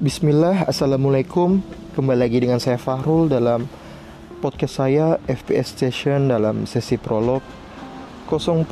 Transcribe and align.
Bismillah, 0.00 0.64
Assalamualaikum. 0.64 1.60
Kembali 1.92 2.24
lagi 2.24 2.40
dengan 2.40 2.56
saya 2.56 2.80
Fahrul 2.80 3.28
dalam 3.28 3.68
podcast 4.40 4.80
saya 4.80 5.20
FPS 5.28 5.76
Station 5.76 6.32
dalam 6.32 6.64
sesi 6.64 6.96
prolog 6.96 7.44
0.2 8.24 8.64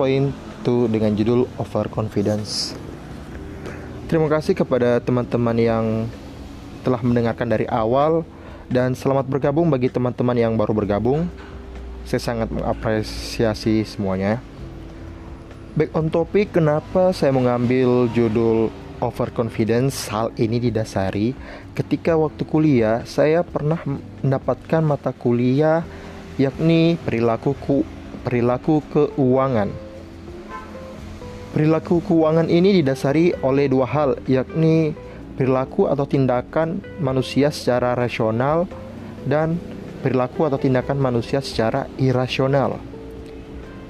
dengan 0.89 1.13
judul 1.13 1.45
Overconfidence 1.61 2.73
Terima 4.09 4.33
kasih 4.33 4.57
kepada 4.57 5.05
teman-teman 5.05 5.53
yang 5.61 5.85
telah 6.81 7.05
mendengarkan 7.05 7.53
dari 7.53 7.69
awal 7.69 8.25
Dan 8.73 8.97
selamat 8.97 9.29
bergabung 9.29 9.69
bagi 9.69 9.93
teman-teman 9.93 10.33
yang 10.33 10.57
baru 10.57 10.73
bergabung. 10.73 11.29
Saya 12.09 12.25
sangat 12.25 12.49
mengapresiasi 12.49 13.85
semuanya. 13.85 14.41
Back 15.77 15.93
on 15.93 16.09
topic, 16.09 16.57
kenapa 16.57 17.13
saya 17.13 17.37
mengambil 17.37 18.09
judul 18.17 18.73
overconfidence 18.99 20.11
hal 20.11 20.35
ini 20.39 20.59
didasari 20.59 21.35
ketika 21.75 22.19
waktu 22.19 22.43
kuliah 22.47 23.03
saya 23.07 23.47
pernah 23.47 23.79
mendapatkan 24.23 24.83
mata 24.83 25.15
kuliah 25.15 25.87
yakni 26.39 26.95
perilaku 27.03 27.53
ku, 27.59 27.83
perilaku 28.23 28.83
keuangan. 28.95 29.71
Perilaku 31.51 31.99
keuangan 32.07 32.47
ini 32.47 32.79
didasari 32.79 33.35
oleh 33.43 33.67
dua 33.67 33.87
hal 33.91 34.11
yakni 34.31 34.95
perilaku 35.35 35.91
atau 35.91 36.07
tindakan 36.07 36.79
manusia 37.03 37.51
secara 37.51 37.99
rasional 37.99 38.71
dan 39.27 39.59
perilaku 40.03 40.47
atau 40.47 40.59
tindakan 40.59 40.99
manusia 40.99 41.43
secara 41.43 41.91
irasional. 41.99 42.79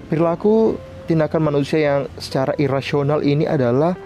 Perilaku 0.08 0.80
tindakan 1.04 1.52
manusia 1.52 1.78
yang 1.80 2.00
secara 2.16 2.56
irasional 2.56 3.20
ini 3.20 3.44
adalah 3.44 3.96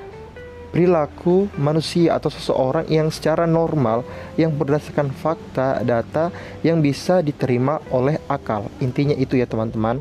perilaku 0.73 1.53
manusia 1.61 2.17
atau 2.17 2.33
seseorang 2.33 2.89
yang 2.89 3.13
secara 3.13 3.45
normal 3.45 4.03
yang 4.41 4.57
berdasarkan 4.57 5.13
fakta 5.13 5.85
data 5.85 6.33
yang 6.65 6.81
bisa 6.81 7.21
diterima 7.21 7.79
oleh 7.93 8.17
akal. 8.27 8.73
Intinya 8.81 9.13
itu 9.13 9.37
ya 9.37 9.45
teman-teman. 9.45 10.01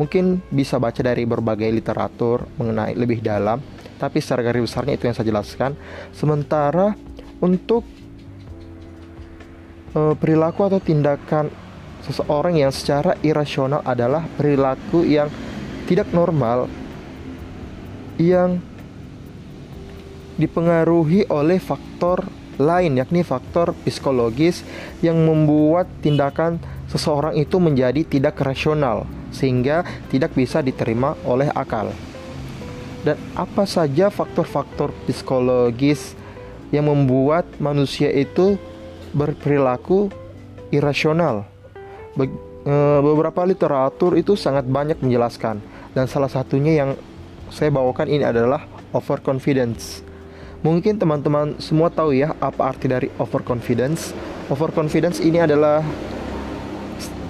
Mungkin 0.00 0.40
bisa 0.48 0.80
baca 0.80 1.04
dari 1.04 1.28
berbagai 1.28 1.68
literatur 1.68 2.48
mengenai 2.56 2.96
lebih 2.96 3.20
dalam, 3.20 3.60
tapi 4.00 4.22
secara 4.22 4.46
garis 4.46 4.64
besarnya 4.64 4.94
itu 4.96 5.04
yang 5.10 5.14
saya 5.14 5.28
jelaskan. 5.28 5.74
Sementara 6.14 6.94
untuk 7.42 7.82
e, 9.90 10.00
perilaku 10.14 10.70
atau 10.70 10.78
tindakan 10.78 11.50
seseorang 12.06 12.62
yang 12.62 12.70
secara 12.70 13.18
irasional 13.26 13.82
adalah 13.82 14.22
perilaku 14.38 15.02
yang 15.02 15.28
tidak 15.90 16.14
normal 16.14 16.70
yang 18.22 18.62
dipengaruhi 20.38 21.26
oleh 21.28 21.58
faktor 21.58 22.24
lain 22.58 22.98
yakni 22.98 23.22
faktor 23.22 23.70
psikologis 23.86 24.66
yang 24.98 25.22
membuat 25.22 25.86
tindakan 26.02 26.58
seseorang 26.90 27.38
itu 27.38 27.62
menjadi 27.62 28.02
tidak 28.02 28.38
rasional 28.42 29.06
sehingga 29.30 29.86
tidak 30.10 30.34
bisa 30.34 30.58
diterima 30.58 31.14
oleh 31.22 31.46
akal. 31.54 31.94
Dan 33.06 33.14
apa 33.38 33.62
saja 33.62 34.10
faktor-faktor 34.10 34.90
psikologis 35.06 36.18
yang 36.74 36.90
membuat 36.90 37.46
manusia 37.62 38.10
itu 38.10 38.58
berperilaku 39.14 40.10
irasional? 40.74 41.46
E, 42.18 42.74
beberapa 42.98 43.46
literatur 43.46 44.18
itu 44.18 44.34
sangat 44.34 44.66
banyak 44.66 44.98
menjelaskan 44.98 45.62
dan 45.94 46.10
salah 46.10 46.28
satunya 46.28 46.74
yang 46.74 46.90
saya 47.54 47.70
bawakan 47.70 48.10
ini 48.10 48.26
adalah 48.26 48.66
overconfidence. 48.90 50.07
Mungkin 50.58 50.98
teman-teman 50.98 51.54
semua 51.62 51.86
tahu 51.86 52.18
ya 52.18 52.34
apa 52.42 52.66
arti 52.66 52.90
dari 52.90 53.06
overconfidence. 53.22 54.10
Overconfidence 54.50 55.22
ini 55.22 55.38
adalah 55.38 55.86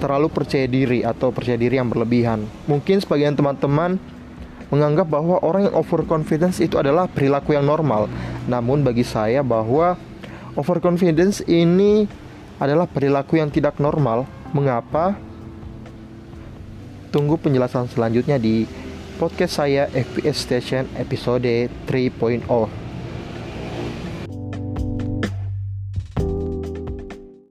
terlalu 0.00 0.33
percaya 0.33 0.65
diri 0.65 1.05
atau 1.05 1.28
percaya 1.28 1.61
diri 1.61 1.77
yang 1.77 1.93
berlebihan. 1.93 2.49
Mungkin 2.65 3.05
sebagian 3.05 3.37
teman-teman 3.37 4.00
menganggap 4.72 5.12
bahwa 5.12 5.37
orang 5.44 5.69
yang 5.69 5.77
overconfidence 5.77 6.65
itu 6.65 6.81
adalah 6.81 7.05
perilaku 7.05 7.53
yang 7.53 7.69
normal. 7.69 8.09
Namun 8.49 8.81
bagi 8.81 9.05
saya 9.05 9.44
bahwa 9.44 10.00
overconfidence 10.56 11.44
ini 11.44 12.09
adalah 12.56 12.88
perilaku 12.88 13.37
yang 13.37 13.53
tidak 13.53 13.77
normal. 13.77 14.25
Mengapa? 14.56 15.21
Tunggu 17.12 17.37
penjelasan 17.37 17.93
selanjutnya 17.93 18.41
di 18.41 18.65
podcast 19.21 19.61
saya 19.61 19.84
FPS 19.93 20.49
Station 20.49 20.88
episode 20.97 21.69
3.0. 21.88 22.88